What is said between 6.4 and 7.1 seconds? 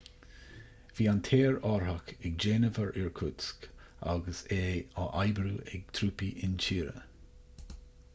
intíre